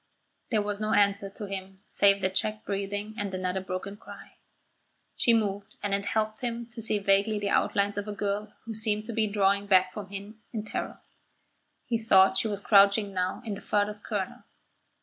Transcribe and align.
There 0.49 0.63
was 0.63 0.81
no 0.81 0.93
answer 0.93 1.29
to 1.29 1.45
him 1.45 1.83
save 1.87 2.21
the 2.21 2.29
checked 2.31 2.65
breathing 2.65 3.13
and 3.19 3.31
another 3.31 3.61
broken 3.61 3.97
cry. 3.97 4.37
She 5.15 5.31
moved, 5.31 5.75
and 5.83 5.93
it 5.93 6.05
helped 6.07 6.41
him 6.41 6.65
to 6.71 6.81
see 6.81 6.97
vaguely 6.97 7.37
the 7.37 7.51
outlines 7.51 7.99
of 7.99 8.07
a 8.07 8.11
girl 8.11 8.51
who 8.65 8.73
seemed 8.73 9.05
to 9.05 9.13
be 9.13 9.27
drawing 9.27 9.67
back 9.67 9.93
from 9.93 10.07
him 10.09 10.41
in 10.51 10.65
terror. 10.65 11.01
He 11.85 11.99
thought 11.99 12.35
she 12.37 12.47
was 12.47 12.61
crouching 12.61 13.13
now 13.13 13.43
in 13.45 13.53
the 13.53 13.61
farthest 13.61 14.03
corner. 14.03 14.43